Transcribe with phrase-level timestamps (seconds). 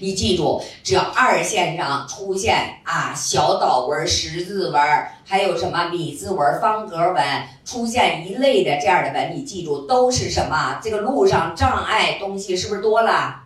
[0.00, 4.80] 你记住，只要二线上出现啊小岛纹、十字纹，
[5.24, 7.22] 还有什么米字纹、方格纹，
[7.64, 10.80] 出现一类的这样的纹，你记住都是什么？
[10.82, 13.42] 这个路上障碍东西是不是多了？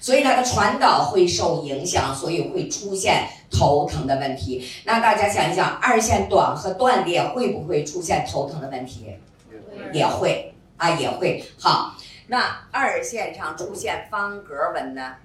[0.00, 4.66] 所以它的传导会受影响，所以会出现头疼的问题。
[4.84, 9.06] 那大家想一想，二线短和断裂会不会出现头疼的问题？
[9.92, 11.44] 也会啊，也会。
[11.58, 11.94] 好，
[12.30, 15.16] 那二线上出现方格纹呢？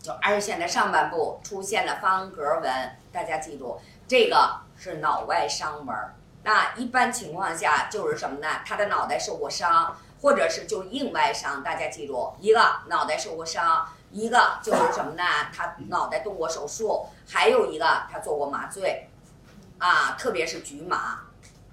[0.00, 3.78] 就二线的上半部出现了方格纹，大家记住，
[4.08, 5.94] 这个是脑外伤纹。
[6.42, 8.48] 那一般情况下就是什么呢？
[8.64, 11.62] 他的脑袋受过伤，或者是就硬外伤。
[11.62, 15.22] 大家记住，一个脑袋受过伤，一个就是什么呢？
[15.54, 19.10] 他脑袋动过手术，还有一个他做过麻醉，
[19.78, 21.18] 啊，特别是局麻，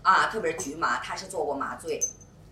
[0.03, 1.99] 啊，特别是局麻，他是做过麻醉，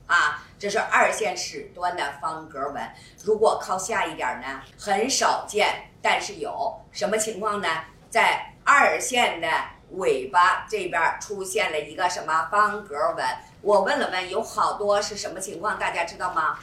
[0.07, 2.81] 啊，这是二线始端的方格纹。
[3.23, 7.67] 如果靠下一点呢，很少见，但是有什么情况呢？
[8.09, 9.47] 在二线的。
[9.95, 13.25] 尾巴这边出现了一个什么方格纹？
[13.61, 15.77] 我问了问，有好多是什么情况？
[15.77, 16.57] 大家知道吗？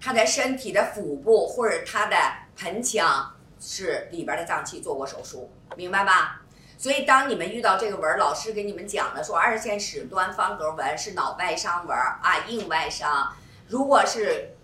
[0.00, 2.16] 他的身体的腹部或者他的
[2.56, 6.40] 盆腔是里边的脏器做过手术，明白吧？
[6.78, 13.34] 所以当你们遇到这个纹，老师给你们讲了，说二线始端方格纹是脑外伤纹啊，硬外伤。
[13.68, 14.54] 如果是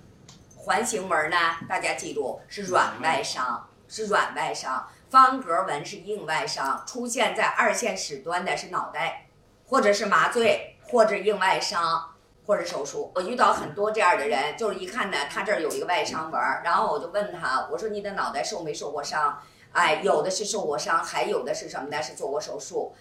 [0.56, 1.36] 环形纹呢，
[1.68, 4.86] 大家记住是软外伤，是软外伤。
[5.08, 9.26] 方格纹是硬外伤，出现在二线始端的是脑袋，
[9.66, 12.14] 或者是麻醉，或者硬外伤，
[12.46, 13.10] 或者手术。
[13.14, 19.42] 我遇到很多这样的人，就是一看呢，他这儿有一个外伤纹，然后我就问他，我说你的脑袋受没受过伤？
[19.72, 22.02] 哎，有的是受过伤，还有的是什么呢？
[22.02, 22.94] 是做过手术。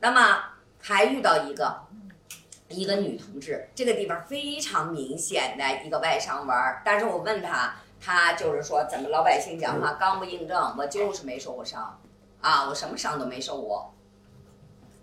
[0.00, 0.42] 那么
[0.80, 1.82] 还遇到一个，
[2.68, 12.00] 一个女同志，这个地方非常明显的一个外伤纹儿，但是我问她，她就是说，咱们老百姓讲话刚不硬正，我就是没受过伤，
[12.40, 13.92] 啊，我什么伤都没受过，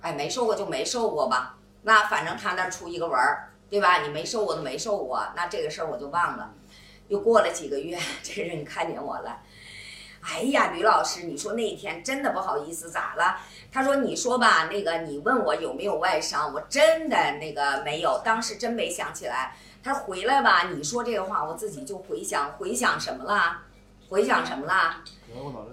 [0.01, 1.57] 哎，没受过就没受过吧。
[1.83, 4.01] 那反正他那出一个纹儿，对吧？
[4.01, 6.53] 你没受过都没受过，那这个事儿我就忘了。
[7.09, 9.41] 又过了几个月， 这人看见我了，
[10.27, 13.37] 哎呀，吕老师，你说那一天真的不好意思，咋了？
[13.71, 19.55] 他说，你说吧，那个你问我有没有外伤，我真的那个没有，当时真没想起来。
[19.83, 23.61] 他回来吧，你说这个话，我自己就回想，回想什么了？
[24.09, 24.95] 回想什么了？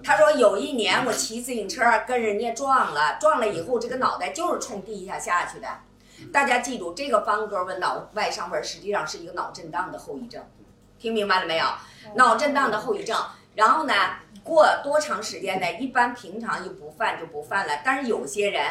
[0.03, 5.67] 他说有一年我骑自行车跟人家撞了，撞了以后这个脑袋就是冲地下下去的。
[6.31, 10.43] 大家记住，这个方格纹脑外伤纹实际上是一个脑震荡的后遗症，
[10.99, 11.65] 听明白了没有？
[12.15, 13.17] 脑震荡的后遗症。
[13.55, 13.93] 然后呢，
[14.43, 15.71] 过多长时间呢？
[15.79, 18.63] 一般平常就不犯就不犯了，但是有些人。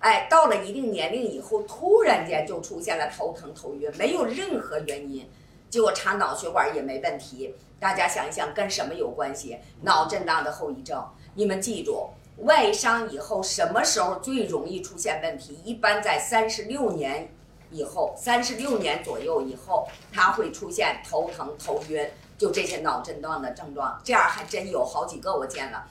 [0.00, 5.28] 哎，到了一定年龄以后，突然间就出现了头疼头晕，没有任何原因，
[5.68, 7.54] 结果查脑血管也没问题。
[7.78, 9.58] 大家想一想，跟什么有关系？
[9.82, 11.06] 脑震荡的后遗症。
[11.34, 12.08] 你们记住，
[12.38, 15.60] 外伤以后什么时候最容易出现问题？
[15.62, 17.28] 一般在三十六年
[17.70, 22.08] 以后，三十六年左右以后，它会出现头疼头晕，
[22.40, 24.00] 就这些脑震荡的症状。
[24.02, 25.84] 这样还真有好几个，我见了。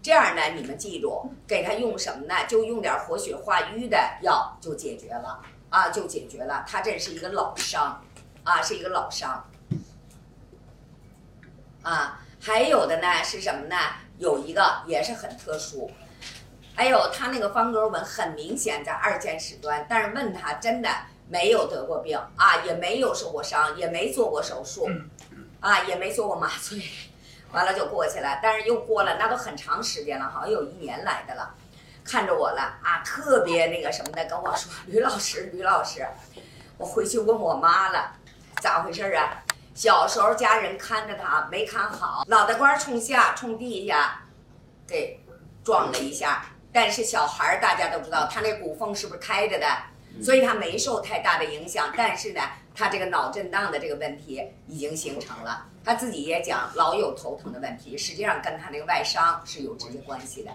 [0.00, 2.46] 这样呢，你们记住，给他用什么呢？
[2.48, 5.38] 就用点活血化瘀的药就解决了
[5.68, 6.64] 啊，就解决了。
[6.66, 8.02] 他这是一个老伤，
[8.42, 9.44] 啊，是一个老伤，
[11.82, 13.76] 啊，还有的呢是什么呢？
[14.16, 15.90] 有一个也是很特殊，
[16.74, 20.88] 还有他那个方格纹很明显在二尖始端，但是问他真的
[21.28, 24.88] 没有得过病啊，也没有受过伤，也没做过手术，
[25.60, 26.82] 啊，也没做过麻醉。
[27.52, 31.52] 完了就过去了，但是又过了，那都很长时间了，好像有一年来的了，
[32.04, 36.06] 看着我了啊，特别那个什么的跟我说， 吕老师，吕老师，
[36.78, 38.12] 我回去问我妈了，
[38.62, 39.42] 咋回事啊？
[39.74, 44.20] 小时候家人看着他没看好，脑袋瓜冲下冲地下，
[44.86, 45.20] 给
[45.64, 49.66] 撞了一下，但是小孩大家都知道，他那骨缝是不是开着的，
[50.22, 52.40] 所以他没受太大的影响，但是呢，
[52.74, 55.66] 他这个脑震荡的这个问题已经形成了。
[55.82, 60.50] 他自己也讲，老有头疼的问题，实际上跟他那个外伤是有直接关系的。